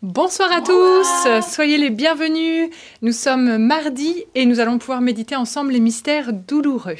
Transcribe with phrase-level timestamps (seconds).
[0.00, 2.70] Bonsoir à tous, soyez les bienvenus.
[3.02, 6.94] Nous sommes mardi et nous allons pouvoir méditer ensemble les mystères douloureux.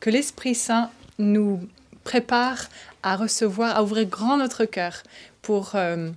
[0.00, 1.66] Que l'Esprit Saint nous
[2.04, 2.68] prépare
[3.02, 5.02] à recevoir, à ouvrir grand notre cœur
[5.40, 6.10] pour euh,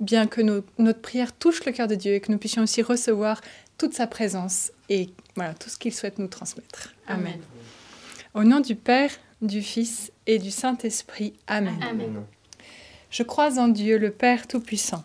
[0.00, 3.42] bien que notre prière touche le cœur de Dieu et que nous puissions aussi recevoir
[3.76, 6.94] toute sa présence et voilà tout ce qu'il souhaite nous transmettre.
[7.06, 7.38] Amen.
[8.32, 9.10] Au nom du Père,
[9.42, 11.34] du Fils et du Saint-Esprit.
[11.46, 11.78] Amen.
[11.86, 12.24] Amen.
[13.10, 15.04] Je crois en Dieu, le Père Tout-Puissant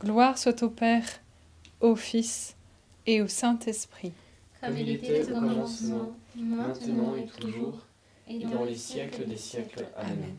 [0.00, 1.04] Gloire soit au Père,
[1.80, 2.54] au Fils
[3.06, 4.12] et au Saint-Esprit.
[4.60, 7.78] Comme il était au commencement, maintenant et toujours,
[8.28, 9.86] et dans les siècles des siècles.
[9.96, 10.36] Amen.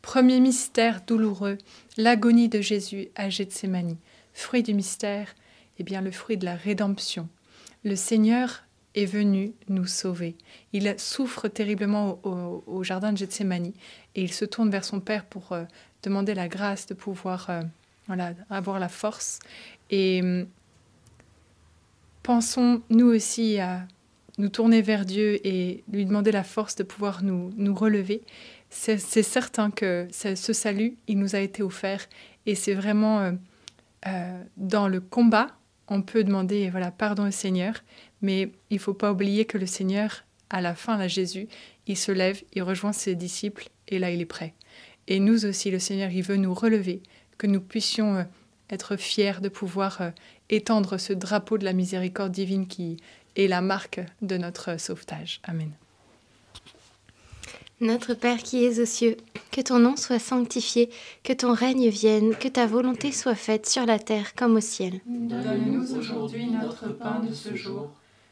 [0.00, 1.58] Premier mystère douloureux,
[1.96, 3.96] l'agonie de Jésus à Gethsemane.
[4.32, 5.34] Fruit du mystère,
[5.78, 7.28] eh bien le fruit de la rédemption.
[7.84, 10.36] Le Seigneur est venu nous sauver.
[10.72, 13.72] Il souffre terriblement au, jardin de Gethsemane
[14.14, 15.64] et il se tourne vers son Père pour euh,
[16.02, 17.62] demander la grâce de pouvoir euh,
[18.06, 19.38] voilà, avoir la force.
[19.90, 20.46] Et hum,
[22.22, 23.86] pensons nous aussi à
[24.38, 28.22] nous tourner vers Dieu et lui demander la force de pouvoir nous, nous relever.
[28.70, 32.08] C'est certain que ce salut, il nous a été offert
[32.44, 33.32] et c'est vraiment euh,
[34.08, 35.48] euh, dans le combat,
[35.86, 37.84] on peut demander voilà pardon au Seigneur,
[38.20, 41.46] mais il faut pas oublier que le Seigneur, à la fin, là, Jésus,
[41.86, 44.54] il se lève, il rejoint ses disciples et là, il est prêt.
[45.06, 47.02] Et nous aussi, le Seigneur, il veut nous relever
[47.38, 48.22] que nous puissions euh,
[48.70, 50.10] être fiers de pouvoir euh,
[50.50, 52.96] étendre ce drapeau de la miséricorde divine qui
[53.36, 55.40] est la marque de notre sauvetage.
[55.44, 55.72] Amen.
[57.80, 59.16] Notre Père qui es aux cieux,
[59.50, 60.90] que ton nom soit sanctifié,
[61.24, 65.00] que ton règne vienne, que ta volonté soit faite sur la terre comme au ciel.
[65.06, 67.90] Donne-nous aujourd'hui notre pain de ce jour.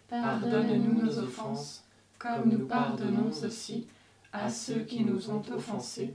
[0.09, 1.85] Pardonne-nous nos offenses,
[2.19, 3.87] comme nous pardonnons aussi
[4.33, 6.15] à ceux qui nous ont offensés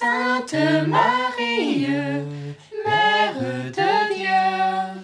[0.00, 0.54] Sainte
[0.86, 1.88] Marie,
[2.86, 3.40] Mère
[3.78, 5.02] de Dieu,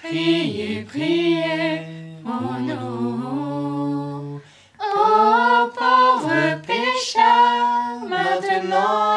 [0.00, 1.82] priez, priez
[2.22, 4.40] pour nous.
[4.78, 9.15] Ô pauvres pécheurs, maintenant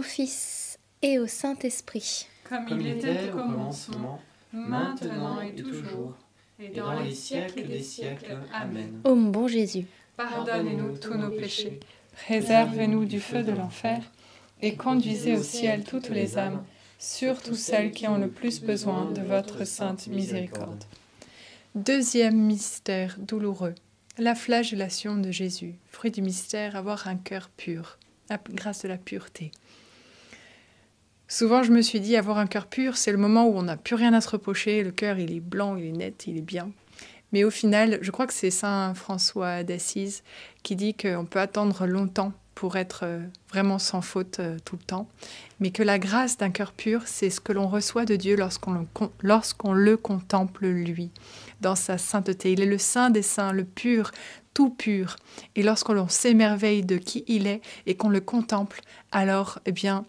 [0.00, 2.26] au Fils et au Saint-Esprit.
[2.48, 4.18] Comme, Comme il était au commencement,
[4.50, 6.14] maintenant et toujours,
[6.58, 8.38] et dans les siècles des siècles.
[8.50, 9.02] Amen.
[9.04, 9.84] Ô mon bon Jésus,
[10.16, 11.80] Pardonnez-nous tous nos péchés,
[12.14, 14.02] préservez-nous du feu de l'enfer,
[14.62, 16.64] et conduisez au ciel toutes les âmes,
[16.98, 20.82] surtout celles qui ont le plus besoin de votre sainte miséricorde.
[21.74, 23.74] Deuxième mystère douloureux,
[24.16, 25.74] la flagellation de Jésus.
[25.90, 27.98] Fruit du mystère, avoir un cœur pur,
[28.30, 29.52] la grâce de la pureté.
[31.32, 33.76] Souvent, je me suis dit, avoir un cœur pur, c'est le moment où on n'a
[33.76, 36.42] plus rien à se reprocher, le cœur, il est blanc, il est net, il est
[36.42, 36.72] bien.
[37.30, 40.24] Mais au final, je crois que c'est Saint François d'Assise
[40.64, 44.82] qui dit qu'on peut attendre longtemps pour être euh, vraiment sans faute euh, tout le
[44.82, 45.06] temps,
[45.60, 48.72] mais que la grâce d'un cœur pur, c'est ce que l'on reçoit de Dieu lorsqu'on
[48.72, 48.86] le,
[49.22, 51.12] lorsqu'on le contemple lui,
[51.60, 52.50] dans sa sainteté.
[52.50, 54.10] Il est le saint des saints, le pur,
[54.52, 55.14] tout pur.
[55.54, 58.80] Et lorsqu'on s'émerveille de qui il est et qu'on le contemple,
[59.12, 60.04] alors, eh bien,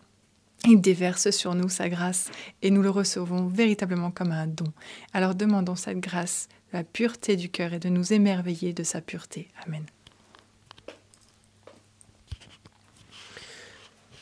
[0.66, 2.30] il déverse sur nous sa grâce
[2.62, 4.72] et nous le recevons véritablement comme un don.
[5.14, 9.48] Alors demandons cette grâce, la pureté du cœur et de nous émerveiller de sa pureté.
[9.66, 9.86] Amen.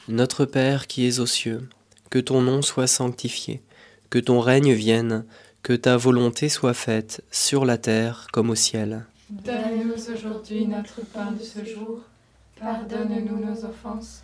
[0.08, 1.70] Notre Père qui es aux cieux,
[2.10, 3.62] que ton nom soit sanctifié,
[4.10, 5.26] que ton règne vienne,
[5.62, 9.06] que ta volonté soit faite sur la terre comme au ciel.
[9.30, 12.00] Donne-nous aujourd'hui notre pain de ce jour.
[12.60, 14.24] Pardonne-nous nos offenses,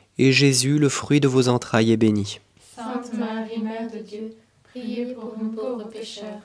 [0.21, 2.39] et Jésus, le fruit de vos entrailles, est béni.
[2.75, 4.35] Sainte Marie, Mère de Dieu,
[4.65, 6.41] priez pour nous pauvres pécheurs,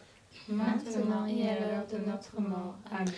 [0.49, 2.76] maintenant et à l'heure de notre mort.
[2.90, 3.12] Amen.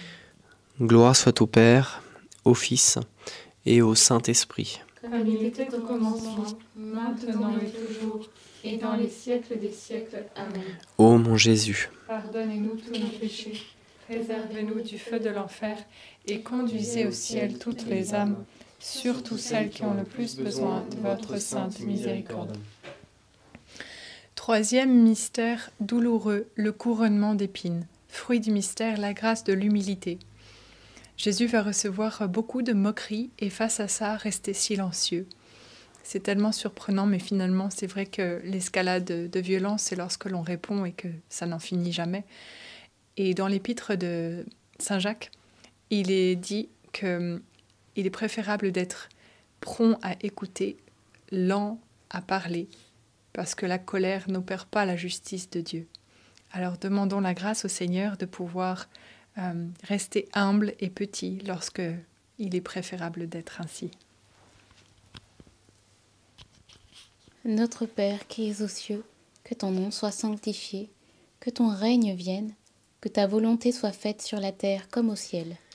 [0.82, 2.02] Gloire soit au Père,
[2.44, 2.98] au Fils
[3.66, 4.80] et au Saint-Esprit.
[5.00, 6.44] Comme il était au commencement,
[6.76, 8.28] maintenant et toujours,
[8.64, 10.24] et dans les siècles des siècles.
[10.34, 10.64] Amen.
[10.98, 13.62] Ô mon Jésus, Pardonnez-nous tous nos péchés,
[14.08, 15.76] préservez-nous du feu de l'enfer
[16.26, 18.44] et conduisez au ciel toutes les âmes,
[18.78, 22.56] surtout celles qui ont le plus besoin de votre sainte miséricorde.
[24.34, 27.86] Troisième mystère douloureux, le couronnement d'épines.
[28.08, 30.18] Fruit du mystère, la grâce de l'humilité.
[31.16, 35.26] Jésus va recevoir beaucoup de moqueries et face à ça, rester silencieux.
[36.04, 40.84] C'est tellement surprenant, mais finalement, c'est vrai que l'escalade de violence, c'est lorsque l'on répond
[40.84, 42.24] et que ça n'en finit jamais.
[43.18, 44.46] Et dans l'épître de
[44.78, 45.30] Saint Jacques,
[45.90, 47.42] il est dit que
[47.98, 49.08] il est préférable d'être
[49.60, 50.76] prompt à écouter,
[51.32, 52.68] lent à parler,
[53.32, 55.88] parce que la colère n'opère pas la justice de Dieu.
[56.52, 58.88] Alors demandons la grâce au Seigneur de pouvoir
[59.36, 61.82] euh, rester humble et petit lorsque
[62.38, 63.90] il est préférable d'être ainsi.
[67.44, 69.04] Notre Père qui es aux cieux,
[69.42, 70.88] que ton nom soit sanctifié,
[71.40, 72.54] que ton règne vienne,
[73.00, 75.56] que ta volonté soit faite sur la terre comme au ciel.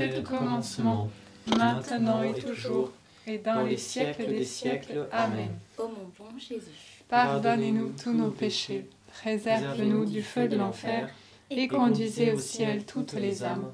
[0.00, 1.10] était au commencement,
[1.46, 2.90] maintenant et toujours,
[3.26, 5.06] et dans les siècles des siècles.
[5.12, 5.50] Amen.
[5.78, 11.10] Ô mon bon Jésus, Pardonnez-nous tous nos péchés, préserve-nous du feu de l'enfer,
[11.50, 13.70] et conduisez au ciel toutes les âmes,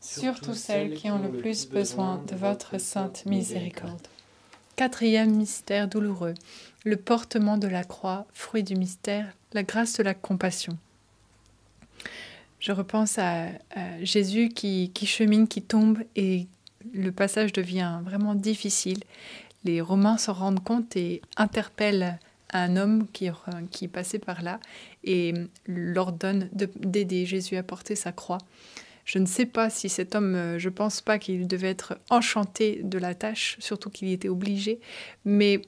[0.00, 4.08] surtout celles qui ont le plus besoin de votre sainte miséricorde.
[4.76, 6.34] Quatrième mystère douloureux,
[6.84, 10.78] le portement de la croix, fruit du mystère, la grâce de la compassion.
[12.60, 13.48] Je repense à,
[14.02, 16.46] Jésus qui, chemine, qui tombe, et
[16.92, 18.98] le passage devient vraiment difficile.
[19.64, 22.18] Les Romains s'en rendent compte et interpellent
[22.52, 24.58] un homme qui, passait par là
[25.04, 25.34] et
[25.66, 28.38] l'ordonne de- d'aider Jésus à porter sa croix.
[29.04, 32.98] Je ne sais pas si cet homme, je pense pas qu'il devait être enchanté de
[32.98, 34.80] la tâche, surtout qu'il y était obligé,
[35.24, 35.62] mais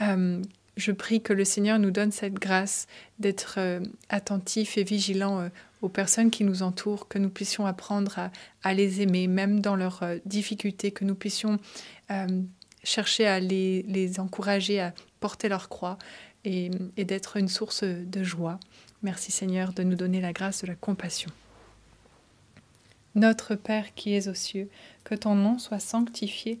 [0.00, 0.42] euh,
[0.80, 2.86] je prie que le Seigneur nous donne cette grâce
[3.18, 5.48] d'être euh, attentif et vigilant euh,
[5.82, 8.30] aux personnes qui nous entourent, que nous puissions apprendre
[8.62, 11.58] à, les aimer, même dans leurs euh, difficultés, que nous puissions
[12.10, 12.42] euh,
[12.84, 15.98] chercher à les, les encourager à porter leur croix
[16.44, 18.58] et, et d'être une source de joie.
[19.02, 21.30] Merci Seigneur de nous donner la grâce de la compassion.
[23.14, 24.68] Notre Père qui es aux cieux,
[25.04, 26.60] que ton nom soit sanctifié,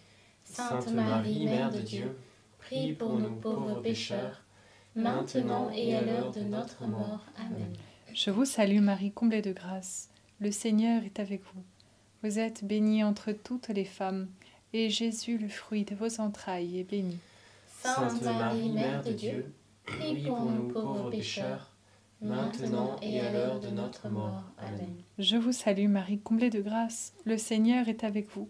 [0.51, 2.17] Sainte Marie, Mère de Dieu,
[2.59, 4.43] prie pour nous pauvres pécheurs,
[4.95, 7.25] maintenant et à l'heure de notre mort.
[7.37, 7.71] Amen.
[8.13, 10.09] Je vous salue Marie, comblée de grâce,
[10.41, 11.63] le Seigneur est avec vous.
[12.21, 14.27] Vous êtes bénie entre toutes les femmes,
[14.73, 17.17] et Jésus, le fruit de vos entrailles, est béni.
[17.81, 19.53] Sainte Marie, Mère de Dieu,
[19.85, 21.71] prie pour nous pauvres pécheurs,
[22.21, 24.43] maintenant et à l'heure de notre mort.
[24.57, 24.95] Amen.
[25.17, 28.49] Je vous salue Marie, comblée de grâce, le Seigneur est avec vous.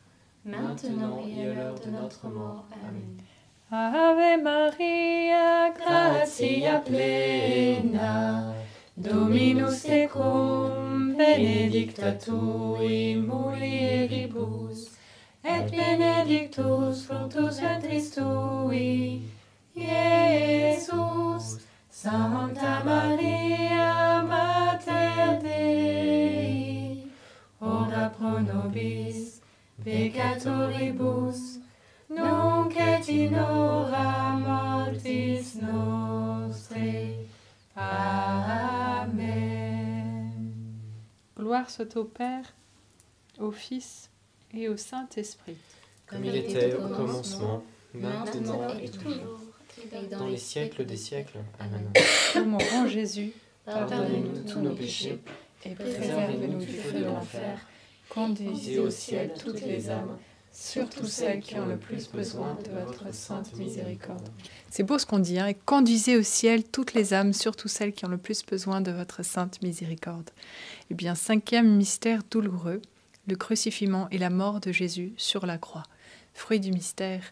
[0.45, 2.65] maintenant et à l'heure de notre mort.
[2.73, 3.17] Amen.
[3.71, 8.53] Ave Maria, gratia plena,
[8.97, 14.91] Dominus tecum, benedicta tui mulieribus,
[15.45, 19.21] et benedictus fructus ventris tui,
[19.75, 21.59] Iesus.
[21.89, 27.03] Santa Maria, Mater Dei,
[27.61, 29.40] ora pro nobis
[29.83, 31.59] peccatoribus,
[32.09, 37.27] nunc et in hora mortis nostrae.
[37.75, 39.21] Amen.
[41.35, 42.53] Gloire soit au Père,
[43.39, 44.09] au Fils
[44.53, 45.57] et au Saint-Esprit.
[46.05, 47.63] Comme il était au commencement,
[47.93, 49.39] maintenant et toujours,
[50.11, 51.39] dans les siècles des siècles.
[51.59, 51.91] Amen.
[52.35, 53.33] Ô mon grand Jésus,
[53.65, 55.19] Pardonnez-nous tous nos péchés,
[55.65, 57.59] et préservez-nous du feu de l'enfer.
[58.13, 60.17] Conduisez au ciel toutes les âmes,
[60.51, 64.27] surtout celles qui ont le plus besoin de votre sainte miséricorde.
[64.69, 68.05] C'est beau ce qu'on dit, hein, conduisez au ciel toutes les âmes, surtout celles qui
[68.05, 70.29] ont le plus besoin de votre sainte miséricorde.
[70.89, 72.81] Eh bien, cinquième mystère douloureux,
[73.27, 75.83] le crucifixion et la mort de Jésus sur la croix.
[76.33, 77.23] Fruit du mystère,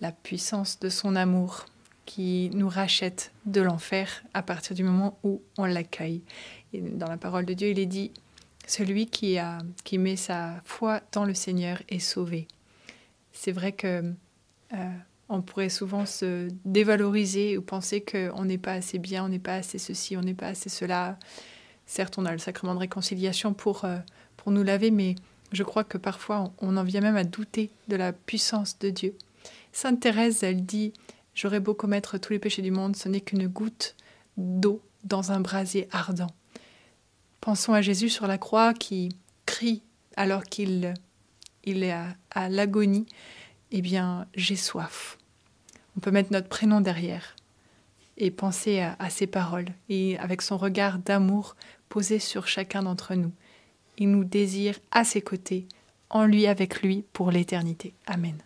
[0.00, 1.66] la puissance de son amour
[2.06, 6.22] qui nous rachète de l'enfer à partir du moment où on l'accueille.
[6.72, 8.10] Et dans la parole de Dieu, il est dit
[8.70, 12.46] celui qui, a, qui met sa foi dans le Seigneur est sauvé.
[13.32, 14.12] C'est vrai que
[14.72, 14.90] euh,
[15.28, 19.56] on pourrait souvent se dévaloriser ou penser qu'on n'est pas assez bien, on n'est pas
[19.56, 21.18] assez ceci, on n'est pas assez cela.
[21.86, 23.98] Certes, on a le sacrement de réconciliation pour, euh,
[24.36, 25.16] pour nous laver, mais
[25.50, 29.16] je crois que parfois on en vient même à douter de la puissance de Dieu.
[29.72, 30.92] Sainte Thérèse, elle dit
[31.34, 33.96] J'aurais beau commettre tous les péchés du monde, ce n'est qu'une goutte
[34.36, 36.30] d'eau dans un brasier ardent.
[37.40, 39.82] Pensons à Jésus sur la croix qui crie
[40.16, 40.94] alors qu'il
[41.64, 41.94] il est
[42.30, 43.06] à, l'agonie
[43.70, 45.18] Eh bien, j'ai soif.
[45.96, 47.36] On peut mettre notre prénom derrière
[48.16, 51.56] et penser à, à ces paroles et avec son regard d'amour
[51.88, 53.32] posé sur chacun d'entre nous.
[53.98, 55.66] Il nous désire à ses côtés,
[56.08, 57.92] en lui, avec lui, pour l'éternité.
[58.06, 58.36] Amen.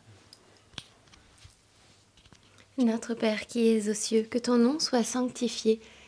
[2.78, 5.80] Notre Père qui es aux cieux, que ton nom soit sanctifié,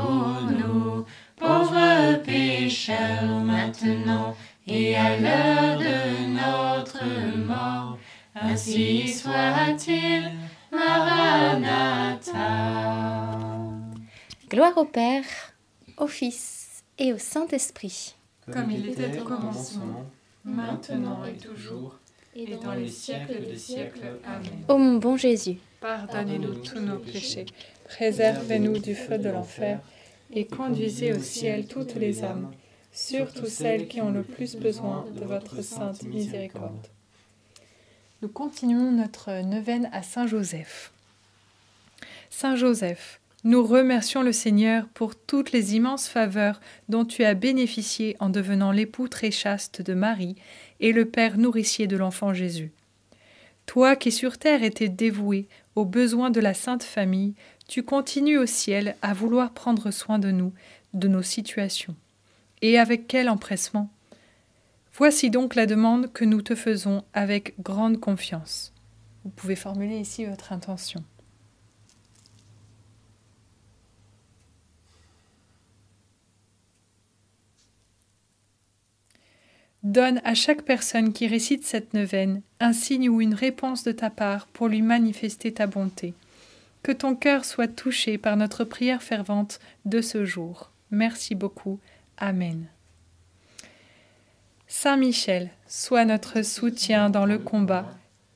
[0.00, 1.04] pour nous,
[1.36, 4.36] pauvres pécheurs, maintenant
[4.66, 7.04] et à l'heure de notre
[7.46, 7.98] mort.
[8.34, 10.30] Ainsi soit-il.
[10.72, 12.36] Maranatha.
[14.48, 15.24] Gloire au Père,
[15.96, 18.14] au Fils et au Saint-Esprit.
[18.52, 20.04] Comme il était au commencement,
[20.44, 21.98] maintenant et toujours,
[22.34, 24.20] et dans les siècles des siècles.
[24.24, 24.64] Amen.
[24.68, 27.46] Ô mon bon Jésus, Pardonnez-nous tous nos péchés,
[27.90, 29.80] préservez-nous du feu de l'enfer,
[30.32, 32.52] et conduisez au ciel toutes les âmes,
[32.92, 36.86] surtout celles qui ont le plus besoin de votre sainte miséricorde.
[38.22, 40.92] Nous continuons notre neuvaine à Saint Joseph.
[42.30, 48.16] Saint Joseph, nous remercions le Seigneur pour toutes les immenses faveurs dont tu as bénéficié
[48.20, 50.36] en devenant l'époux très chaste de Marie
[50.78, 52.70] et le père nourricier de l'enfant Jésus.
[53.66, 57.34] Toi qui sur terre étais dévoué aux besoins de la Sainte Famille,
[57.70, 60.52] tu continues au ciel à vouloir prendre soin de nous,
[60.92, 61.94] de nos situations.
[62.62, 63.88] Et avec quel empressement?
[64.92, 68.72] Voici donc la demande que nous te faisons avec grande confiance.
[69.22, 71.04] Vous pouvez formuler ici votre intention.
[79.84, 84.10] Donne à chaque personne qui récite cette neuvaine un signe ou une réponse de ta
[84.10, 86.14] part pour lui manifester ta bonté.
[86.82, 90.70] Que ton cœur soit touché par notre prière fervente de ce jour.
[90.90, 91.78] Merci beaucoup.
[92.16, 92.66] Amen.
[94.66, 97.86] Saint Michel, sois notre soutien dans le combat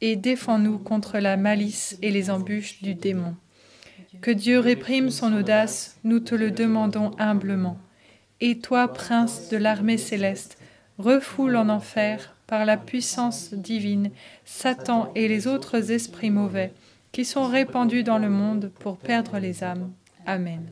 [0.00, 3.36] et défends-nous contre la malice et les embûches du démon.
[4.20, 7.78] Que Dieu réprime son audace, nous te le demandons humblement.
[8.40, 10.58] Et toi, prince de l'armée céleste,
[10.98, 14.10] refoule en enfer, par la puissance divine,
[14.44, 16.72] Satan et les autres esprits mauvais
[17.14, 19.92] qui sont répandus dans le monde pour perdre les âmes.
[20.26, 20.66] Amen.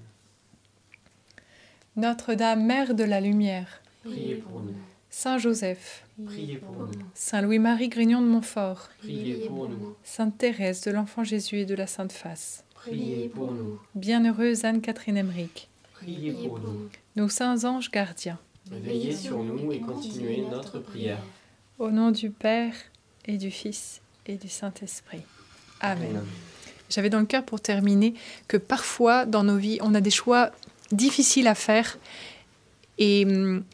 [1.96, 4.74] Notre-Dame, Mère de la Lumière, Priez pour nous.
[5.08, 6.92] Saint Joseph, Priez pour nous.
[7.14, 9.94] Saint Louis-Marie Grignon de Montfort, Priez pour nous.
[10.02, 13.78] Sainte Thérèse de l'Enfant Jésus et de la Sainte Face, Priez pour nous.
[13.94, 16.88] Bienheureuse Anne-Catherine Emmerich, Priez pour nous.
[17.14, 21.22] nos saints anges gardiens, Veillez sur nous et continuez notre prière.
[21.78, 22.74] au nom du Père
[23.26, 25.22] et du Fils et du Saint-Esprit.
[25.82, 26.22] Amen.
[26.88, 28.14] J'avais dans le cœur pour terminer
[28.48, 30.50] que parfois dans nos vies, on a des choix
[30.92, 31.98] difficiles à faire
[32.98, 33.64] et hum,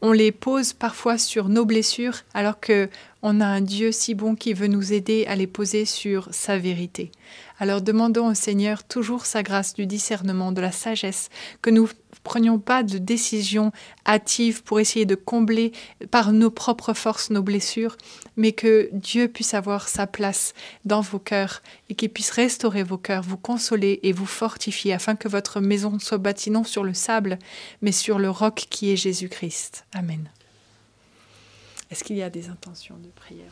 [0.00, 2.88] on les pose parfois sur nos blessures alors que
[3.22, 6.56] on a un Dieu si bon qui veut nous aider à les poser sur sa
[6.56, 7.10] vérité.
[7.58, 11.30] Alors demandons au Seigneur toujours sa grâce du discernement, de la sagesse,
[11.62, 11.88] que nous
[12.22, 13.72] prenions pas de décisions
[14.06, 15.72] hâtives pour essayer de combler
[16.10, 17.96] par nos propres forces nos blessures,
[18.36, 20.54] mais que Dieu puisse avoir sa place
[20.84, 25.16] dans vos cœurs et qu'il puisse restaurer vos cœurs, vous consoler et vous fortifier afin
[25.16, 27.38] que votre maison soit bâtie non sur le sable,
[27.82, 29.84] mais sur le roc qui est Jésus-Christ.
[29.92, 30.30] Amen.
[31.90, 33.50] Est-ce qu'il y a des intentions de prière?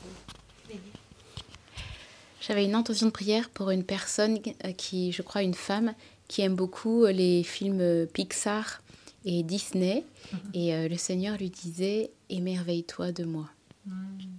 [2.47, 5.95] J'avais une intention de prière pour une personne euh, qui, je crois, une femme
[6.29, 8.83] qui aime beaucoup les films euh, Pixar
[9.25, 10.05] et Disney.
[10.33, 10.39] Mhm.
[10.55, 13.49] Et euh, le Seigneur lui disait Émerveille-toi de moi.
[13.87, 14.31] Amen.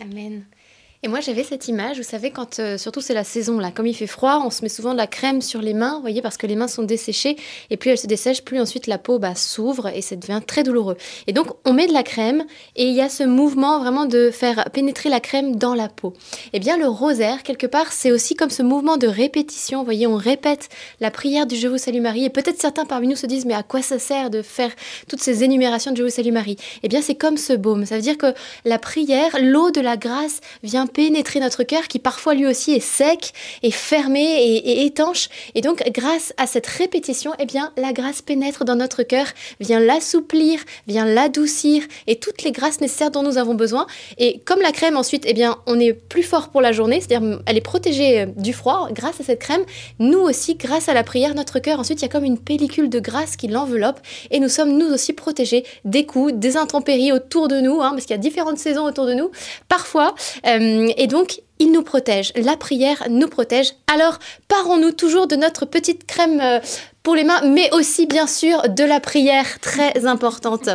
[0.00, 0.44] Amen.
[1.04, 3.86] Et moi, j'avais cette image, vous savez, quand, euh, surtout c'est la saison, là, comme
[3.86, 6.22] il fait froid, on se met souvent de la crème sur les mains, vous voyez,
[6.22, 7.36] parce que les mains sont desséchées,
[7.70, 10.64] et plus elles se dessèchent, plus ensuite la peau bah, s'ouvre, et ça devient très
[10.64, 10.96] douloureux.
[11.28, 14.32] Et donc, on met de la crème, et il y a ce mouvement vraiment de
[14.32, 16.14] faire pénétrer la crème dans la peau.
[16.52, 20.08] Eh bien, le rosaire, quelque part, c'est aussi comme ce mouvement de répétition, vous voyez,
[20.08, 23.26] on répète la prière du Je vous salue Marie, et peut-être certains parmi nous se
[23.26, 24.72] disent, mais à quoi ça sert de faire
[25.08, 26.56] toutes ces énumérations de Je vous salue Marie?
[26.82, 28.34] Eh bien, c'est comme ce baume, ça veut dire que
[28.64, 32.80] la prière, l'eau de la grâce vient pénétrer notre cœur qui parfois lui aussi est
[32.80, 35.28] sec et fermé et, étanche.
[35.54, 39.26] Et donc grâce à cette répétition, eh bien la grâce pénètre dans notre cœur,
[39.60, 43.86] vient l'assouplir, vient l'adoucir et toutes les grâces nécessaires dont nous avons besoin.
[44.18, 47.40] Et comme la crème ensuite, eh bien on est plus fort pour la journée, c'est-à-dire
[47.46, 49.62] elle est protégée euh, du froid grâce à cette crème.
[49.98, 52.88] Nous aussi, grâce à la prière, notre cœur ensuite il y a comme une pellicule
[52.88, 57.48] de grâce qui l'enveloppe et nous sommes nous aussi protégés des coups, des intempéries autour
[57.48, 59.30] de nous, hein, parce qu'il y a différentes saisons autour de nous.
[59.68, 60.14] Parfois,
[60.46, 62.32] euh, et donc, il nous protège.
[62.36, 63.74] La prière nous protège.
[63.92, 66.58] Alors, parons-nous toujours de notre petite crème euh,
[67.02, 70.68] pour les mains, mais aussi bien sûr de la prière très importante.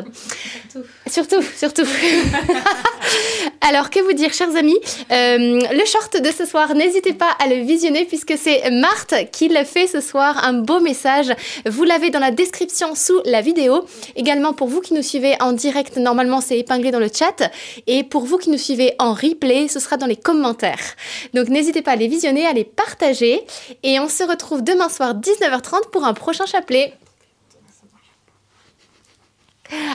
[1.08, 1.84] Surtout, surtout.
[3.62, 4.80] Alors, que vous dire, chers amis?
[5.12, 9.48] Euh, Le short de ce soir, n'hésitez pas à le visionner puisque c'est Marthe qui
[9.48, 10.44] l'a fait ce soir.
[10.44, 11.32] Un beau message.
[11.66, 13.86] Vous l'avez dans la description sous la vidéo.
[14.16, 17.52] Également, pour vous qui nous suivez en direct, normalement, c'est épinglé dans le chat.
[17.86, 20.96] Et pour vous qui nous suivez en replay, ce sera dans les commentaires.
[21.34, 23.42] Donc, n'hésitez pas à les visionner, à les partager.
[23.84, 26.94] Et on se retrouve demain soir, 19h30, pour un prochain chapelet.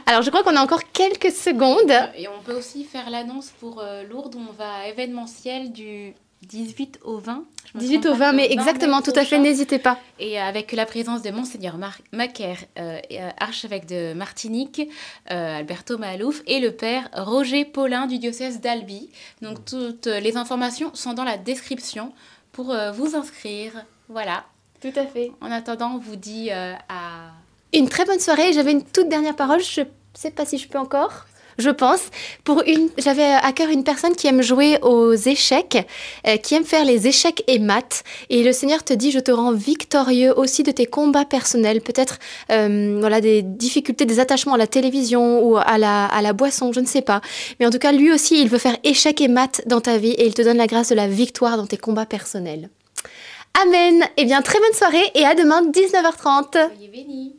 [0.07, 1.93] Alors, je crois qu'on a encore quelques secondes.
[2.17, 6.15] Et on peut aussi faire l'annonce pour euh, Lourdes, on va événementiel du
[6.47, 7.45] 18 au 20.
[7.75, 9.99] 18 au 20, mais exactement, tout à fait, n'hésitez pas.
[10.19, 11.77] Et avec la présence de Monseigneur
[12.13, 14.83] Macaire, euh, euh, archevêque de Martinique,
[15.27, 19.11] Alberto Malouf, et le père Roger Paulin du diocèse d'Albi.
[19.43, 22.13] Donc, toutes les informations sont dans la description
[22.53, 23.85] pour vous inscrire.
[24.09, 24.45] Voilà.
[24.81, 25.33] Tout à fait.
[25.41, 27.33] En attendant, on vous dit à
[27.73, 28.53] une très bonne soirée.
[28.53, 29.61] J'avais une toute dernière parole.
[29.61, 31.27] Je ne sais pas si je peux encore.
[31.59, 32.03] Je pense.
[32.45, 35.87] Pour une, j'avais à cœur une personne qui aime jouer aux échecs,
[36.27, 38.05] euh, qui aime faire les échecs et maths.
[38.31, 42.19] Et le Seigneur te dit, je te rends victorieux aussi de tes combats personnels, peut-être
[42.53, 46.73] euh, voilà des difficultés, des attachements à la télévision ou à la, à la boisson,
[46.73, 47.21] je ne sais pas.
[47.59, 50.13] Mais en tout cas, lui aussi, il veut faire échecs et maths dans ta vie
[50.13, 52.71] et il te donne la grâce de la victoire dans tes combats personnels.
[53.63, 54.05] Amen.
[54.17, 56.53] Eh bien, très bonne soirée et à demain 19h30.
[56.53, 57.38] Soyez bénis.